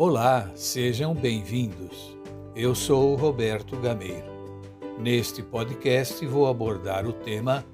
Olá, 0.00 0.48
sejam 0.54 1.12
bem-vindos. 1.12 2.16
Eu 2.54 2.72
sou 2.72 3.16
Roberto 3.16 3.76
Gameiro. 3.78 4.28
Neste 4.96 5.42
podcast 5.42 6.24
vou 6.24 6.46
abordar 6.46 7.04
o 7.04 7.12
tema 7.12 7.66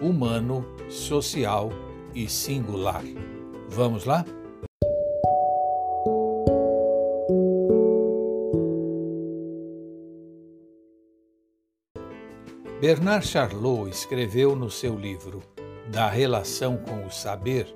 humano, 0.00 0.64
social 0.88 1.70
e 2.14 2.28
singular. 2.28 3.02
Vamos 3.70 4.04
lá? 4.04 4.24
Bernard 12.80 13.26
Charlot 13.26 13.90
escreveu 13.90 14.54
no 14.54 14.70
seu 14.70 14.96
livro 14.96 15.42
Da 15.90 16.08
Relação 16.08 16.76
com 16.76 17.04
o 17.04 17.10
Saber, 17.10 17.66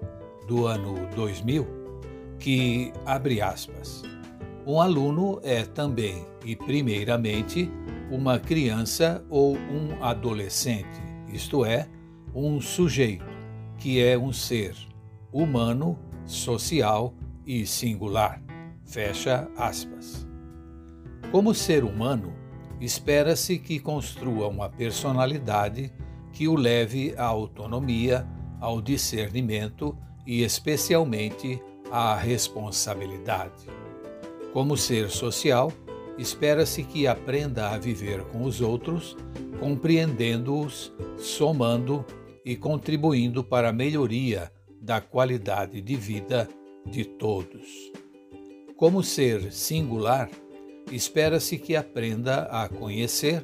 do 0.46 0.69
ano 0.69 0.95
2000, 1.16 1.88
que, 2.38 2.92
abre 3.05 3.41
aspas, 3.41 4.02
um 4.66 4.80
aluno 4.80 5.41
é 5.42 5.65
também 5.65 6.27
e 6.45 6.55
primeiramente 6.55 7.70
uma 8.11 8.38
criança 8.38 9.24
ou 9.28 9.56
um 9.56 10.02
adolescente, 10.02 11.02
isto 11.33 11.64
é, 11.64 11.88
um 12.34 12.61
sujeito, 12.61 13.24
que 13.77 14.02
é 14.02 14.16
um 14.19 14.33
ser 14.33 14.74
humano, 15.33 15.98
social 16.24 17.14
e 17.47 17.66
singular. 17.66 18.42
Fecha 18.84 19.48
aspas. 19.56 20.27
Como 21.30 21.55
ser 21.55 21.84
humano, 21.84 22.33
espera-se 22.80 23.59
que 23.59 23.78
construa 23.78 24.48
uma 24.48 24.69
personalidade 24.69 25.92
que 26.33 26.48
o 26.48 26.55
leve 26.55 27.14
à 27.16 27.25
autonomia, 27.25 28.27
ao 28.61 28.80
discernimento 28.80 29.97
e, 30.27 30.42
especialmente, 30.42 31.61
à 31.91 32.14
responsabilidade. 32.14 33.67
Como 34.53 34.77
ser 34.77 35.11
social, 35.11 35.72
espera-se 36.17 36.83
que 36.83 37.06
aprenda 37.06 37.70
a 37.70 37.78
viver 37.78 38.25
com 38.25 38.44
os 38.44 38.61
outros, 38.61 39.17
compreendendo-os, 39.61 40.92
somando 41.16 42.05
e 42.44 42.56
contribuindo 42.56 43.44
para 43.44 43.69
a 43.69 43.72
melhoria 43.72 44.50
da 44.81 45.00
qualidade 45.00 45.81
de 45.81 45.97
vida 45.97 46.48
de 46.86 47.05
todos. 47.05 47.92
Como 48.77 49.03
ser 49.03 49.53
singular, 49.53 50.31
espera-se 50.91 51.59
que 51.59 51.77
aprenda 51.77 52.42
a 52.44 52.69
conhecer, 52.69 53.42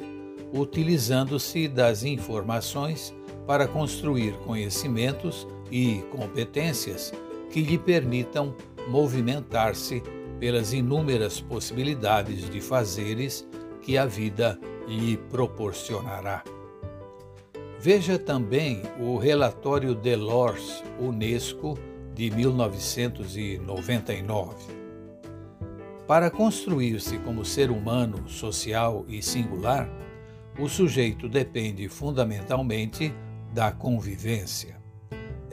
utilizando-se 0.53 1.69
das 1.69 2.05
informações 2.05 3.15
para 3.47 3.69
construir 3.69 4.33
conhecimentos 4.39 5.47
e 5.71 6.03
competências 6.11 7.13
que 7.55 7.63
lhe 7.63 7.79
permitam 7.79 8.55
movimentar-se 8.89 10.03
pelas 10.41 10.73
inúmeras 10.73 11.41
possibilidades 11.41 12.51
de 12.51 12.61
fazeres 12.61 13.47
que 13.81 13.97
a 13.97 14.05
vida 14.05 14.59
lhe 14.89 15.17
proporcionará. 15.17 16.43
Veja 17.79 18.19
também 18.19 18.83
o 18.99 19.17
relatório 19.19 19.95
Delors 19.95 20.83
Unesco 20.99 21.79
de 22.13 22.29
1999. 22.29 24.65
Para 26.09 26.33
construir-se 26.33 27.19
como 27.19 27.45
ser 27.45 27.71
humano 27.71 28.29
social 28.29 29.05
e 29.07 29.23
singular, 29.23 29.89
o 30.59 30.69
sujeito 30.69 31.29
depende 31.29 31.89
fundamentalmente 31.89 33.15
da 33.53 33.71
convivência. 33.71 34.83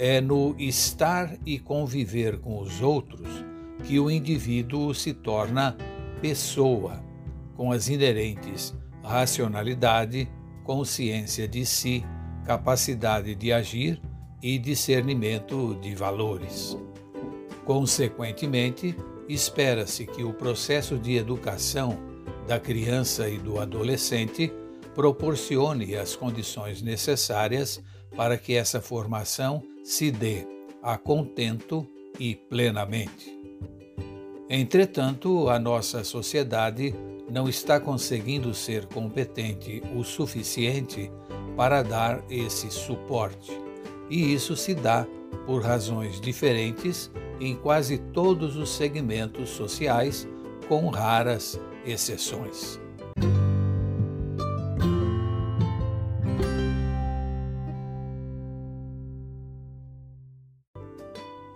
É 0.03 0.19
no 0.19 0.55
estar 0.57 1.37
e 1.45 1.59
conviver 1.59 2.39
com 2.39 2.59
os 2.59 2.81
outros 2.81 3.45
que 3.83 3.99
o 3.99 4.09
indivíduo 4.09 4.95
se 4.95 5.13
torna 5.13 5.77
pessoa, 6.19 7.03
com 7.55 7.71
as 7.71 7.87
inerentes 7.87 8.73
racionalidade, 9.03 10.27
consciência 10.63 11.47
de 11.47 11.63
si, 11.67 12.03
capacidade 12.45 13.35
de 13.35 13.53
agir 13.53 14.01
e 14.41 14.57
discernimento 14.57 15.75
de 15.75 15.93
valores. 15.93 16.75
Consequentemente, 17.63 18.95
espera-se 19.29 20.07
que 20.07 20.23
o 20.23 20.33
processo 20.33 20.97
de 20.97 21.15
educação 21.15 21.95
da 22.47 22.59
criança 22.59 23.29
e 23.29 23.37
do 23.37 23.59
adolescente 23.59 24.51
proporcione 24.95 25.95
as 25.95 26.15
condições 26.15 26.81
necessárias 26.81 27.83
para 28.15 28.37
que 28.37 28.53
essa 28.53 28.81
formação 28.81 29.63
se 29.83 30.11
dê 30.11 30.45
a 30.81 30.97
contento 30.97 31.87
e 32.19 32.35
plenamente. 32.35 33.37
Entretanto, 34.49 35.49
a 35.49 35.57
nossa 35.57 36.03
sociedade 36.03 36.93
não 37.29 37.47
está 37.47 37.79
conseguindo 37.79 38.53
ser 38.53 38.85
competente 38.87 39.81
o 39.95 40.03
suficiente 40.03 41.09
para 41.55 41.81
dar 41.81 42.21
esse 42.29 42.69
suporte, 42.69 43.51
e 44.09 44.33
isso 44.33 44.55
se 44.55 44.75
dá 44.75 45.07
por 45.45 45.63
razões 45.63 46.19
diferentes 46.19 47.09
em 47.39 47.55
quase 47.55 47.97
todos 47.97 48.57
os 48.57 48.69
segmentos 48.69 49.49
sociais, 49.49 50.27
com 50.67 50.89
raras 50.89 51.59
exceções. 51.85 52.79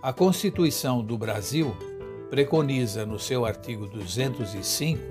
A 0.06 0.12
Constituição 0.12 1.02
do 1.02 1.18
Brasil 1.18 1.76
preconiza 2.30 3.04
no 3.04 3.18
seu 3.18 3.44
artigo 3.44 3.88
205 3.88 5.02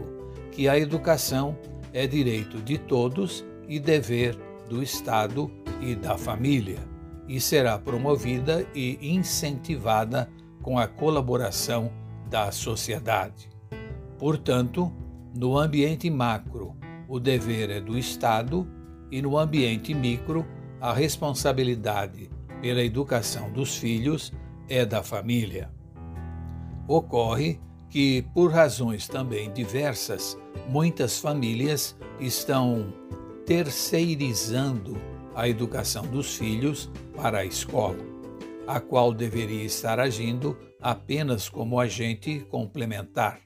que 0.54 0.70
a 0.70 0.80
educação 0.80 1.60
é 1.92 2.08
direito 2.08 2.62
de 2.62 2.78
todos 2.78 3.44
e 3.68 3.78
dever 3.78 4.38
do 4.70 4.82
Estado 4.82 5.52
e 5.82 5.96
da 5.96 6.18
família, 6.18 6.80
e 7.28 7.42
será 7.42 7.78
promovida 7.78 8.66
e 8.74 8.98
incentivada 9.14 10.32
com 10.62 10.80
a 10.80 10.88
colaboração 10.88 11.92
da 12.30 12.50
sociedade. 12.54 13.50
Portanto, 14.18 14.90
no 15.36 15.58
ambiente 15.58 16.10
macro, 16.10 16.74
o 17.10 17.20
dever 17.20 17.70
é 17.70 17.82
do 17.82 17.98
Estado 17.98 18.66
e 19.12 19.22
no 19.22 19.38
ambiente 19.38 19.94
micro, 19.94 20.46
a 20.80 20.94
responsabilidade 20.94 22.30
pela 22.62 22.82
educação 22.82 23.52
dos 23.52 23.76
filhos 23.76 24.32
é 24.70 24.86
da 24.86 25.04
família. 25.04 25.70
Ocorre 26.88 27.60
que, 27.90 28.24
por 28.34 28.52
razões 28.52 29.08
também 29.08 29.52
diversas, 29.52 30.38
muitas 30.68 31.20
famílias 31.20 31.96
estão 32.20 32.94
terceirizando 33.46 34.98
a 35.34 35.48
educação 35.48 36.06
dos 36.08 36.36
filhos 36.36 36.90
para 37.16 37.40
a 37.40 37.46
escola 37.46 38.16
a 38.68 38.80
qual 38.80 39.14
deveria 39.14 39.64
estar 39.64 40.00
agindo 40.00 40.58
apenas 40.82 41.50
como 41.50 41.80
agente 41.80 42.46
complementar. 42.50 43.40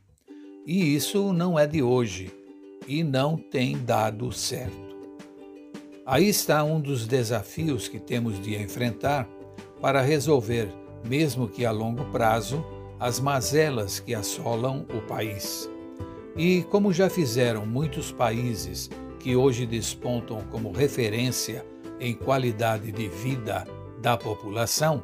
E 0.65 0.95
isso 0.95 1.33
não 1.33 1.57
é 1.57 1.65
de 1.65 1.81
hoje 1.81 2.31
e 2.87 3.03
não 3.03 3.37
tem 3.37 3.77
dado 3.77 4.31
certo. 4.31 4.89
Aí 6.05 6.27
está 6.27 6.63
um 6.63 6.79
dos 6.79 7.05
desafios 7.05 7.87
que 7.87 7.99
temos 7.99 8.41
de 8.41 8.55
enfrentar 8.55 9.27
para 9.79 10.01
resolver, 10.01 10.69
mesmo 11.07 11.47
que 11.47 11.65
a 11.65 11.71
longo 11.71 12.05
prazo, 12.05 12.63
as 12.99 13.19
mazelas 13.19 13.99
que 13.99 14.13
assolam 14.13 14.85
o 14.93 15.01
país. 15.01 15.69
E 16.35 16.63
como 16.63 16.93
já 16.93 17.09
fizeram 17.09 17.65
muitos 17.65 18.11
países 18.11 18.89
que 19.19 19.35
hoje 19.35 19.65
despontam 19.65 20.41
como 20.49 20.71
referência 20.71 21.65
em 21.99 22.13
qualidade 22.13 22.91
de 22.91 23.07
vida 23.07 23.67
da 24.01 24.17
população, 24.17 25.03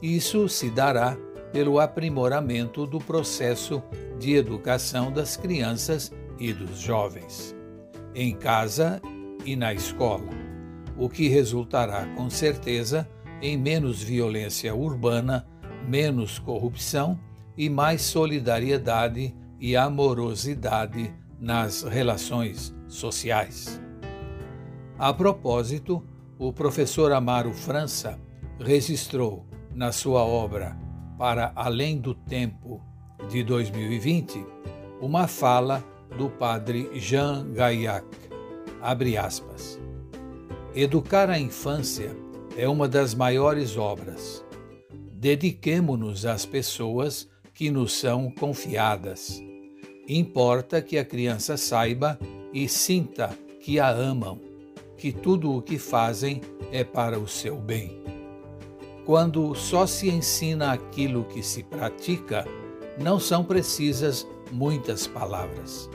isso 0.00 0.48
se 0.48 0.70
dará 0.70 1.16
pelo 1.52 1.80
aprimoramento 1.80 2.86
do 2.86 2.98
processo 2.98 3.82
de 4.18 4.34
educação 4.34 5.10
das 5.10 5.36
crianças 5.36 6.12
e 6.38 6.52
dos 6.52 6.78
jovens, 6.78 7.56
em 8.14 8.34
casa 8.34 9.00
e 9.44 9.56
na 9.56 9.72
escola, 9.72 10.28
o 10.96 11.08
que 11.08 11.28
resultará 11.28 12.06
com 12.16 12.28
certeza 12.30 13.08
em 13.40 13.56
menos 13.56 14.02
violência 14.02 14.74
urbana, 14.74 15.46
menos 15.86 16.38
corrupção 16.38 17.18
e 17.56 17.68
mais 17.68 18.02
solidariedade 18.02 19.34
e 19.60 19.76
amorosidade 19.76 21.12
nas 21.40 21.82
relações 21.82 22.74
sociais. 22.86 23.80
A 24.98 25.12
propósito, 25.12 26.04
o 26.38 26.52
professor 26.52 27.12
Amaro 27.12 27.52
França 27.52 28.18
registrou 28.58 29.46
na 29.74 29.92
sua 29.92 30.24
obra 30.24 30.76
Para 31.16 31.52
Além 31.54 31.98
do 31.98 32.14
Tempo 32.14 32.82
de 33.28 33.42
2020 33.42 34.44
uma 35.00 35.28
fala 35.28 35.84
do 36.16 36.28
padre 36.28 36.90
Jean 36.94 37.52
Gaillac. 37.52 38.06
Abre 38.80 39.16
aspas. 39.16 39.80
Educar 40.74 41.30
a 41.30 41.38
infância 41.38 42.16
é 42.58 42.68
uma 42.68 42.88
das 42.88 43.14
maiores 43.14 43.76
obras. 43.76 44.44
Dediquemo-nos 45.12 46.26
às 46.26 46.44
pessoas 46.44 47.28
que 47.54 47.70
nos 47.70 47.92
são 47.92 48.32
confiadas. 48.32 49.40
Importa 50.08 50.82
que 50.82 50.98
a 50.98 51.04
criança 51.04 51.56
saiba 51.56 52.18
e 52.52 52.68
sinta 52.68 53.30
que 53.60 53.78
a 53.78 53.88
amam, 53.88 54.40
que 54.96 55.12
tudo 55.12 55.54
o 55.54 55.62
que 55.62 55.78
fazem 55.78 56.40
é 56.72 56.82
para 56.82 57.16
o 57.16 57.28
seu 57.28 57.56
bem. 57.56 58.02
Quando 59.06 59.54
só 59.54 59.86
se 59.86 60.10
ensina 60.10 60.72
aquilo 60.72 61.26
que 61.26 61.44
se 61.44 61.62
pratica, 61.62 62.44
não 63.00 63.20
são 63.20 63.44
precisas 63.44 64.26
muitas 64.50 65.06
palavras. 65.06 65.88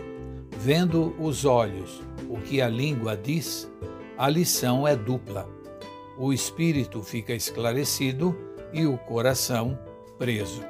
Vendo 0.57 1.13
os 1.19 1.44
olhos 1.44 2.01
o 2.30 2.38
que 2.39 2.62
a 2.62 2.69
língua 2.69 3.18
diz, 3.18 3.69
a 4.18 4.30
lição 4.30 4.88
é 4.88 4.95
dupla. 4.95 5.53
O 6.18 6.31
espírito 6.31 7.01
fica 7.01 7.33
esclarecido 7.33 8.38
e 8.71 8.86
o 8.86 8.98
coração 8.98 9.77
preso. 10.18 10.63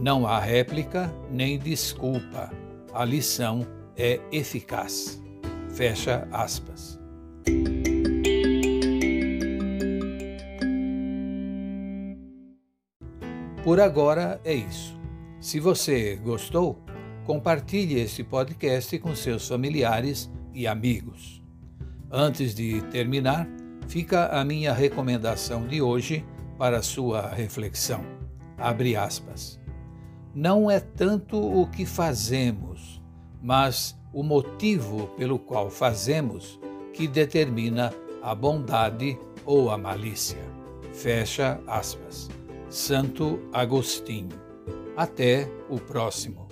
Não 0.00 0.26
há 0.26 0.38
réplica 0.38 1.12
nem 1.30 1.58
desculpa. 1.58 2.50
A 2.92 3.04
lição 3.04 3.66
é 3.96 4.20
eficaz. 4.32 5.20
Fecha 5.70 6.26
aspas. 6.32 6.98
Por 13.62 13.80
agora 13.80 14.40
é 14.44 14.54
isso. 14.54 14.98
Se 15.40 15.60
você 15.60 16.16
gostou, 16.16 16.82
compartilhe 17.24 18.00
esse 18.00 18.24
podcast 18.24 18.98
com 18.98 19.14
seus 19.14 19.46
familiares 19.46 20.30
e 20.54 20.66
amigos. 20.66 21.42
Antes 22.10 22.54
de 22.54 22.80
terminar, 22.90 23.46
fica 23.88 24.26
a 24.28 24.44
minha 24.44 24.72
recomendação 24.72 25.66
de 25.66 25.82
hoje 25.82 26.24
para 26.58 26.82
sua 26.82 27.28
reflexão. 27.28 28.04
Abre 28.56 28.94
aspas. 28.94 29.58
Não 30.34 30.70
é 30.70 30.78
tanto 30.78 31.40
o 31.40 31.66
que 31.66 31.86
fazemos, 31.86 33.02
mas 33.42 33.98
o 34.12 34.22
motivo 34.22 35.08
pelo 35.16 35.38
qual 35.38 35.70
fazemos 35.70 36.60
que 36.92 37.08
determina 37.08 37.92
a 38.22 38.34
bondade 38.34 39.18
ou 39.44 39.70
a 39.70 39.78
malícia. 39.78 40.38
Fecha 40.92 41.60
aspas. 41.66 42.28
Santo 42.68 43.40
Agostinho. 43.52 44.36
Até 44.96 45.50
o 45.68 45.78
próximo. 45.78 46.48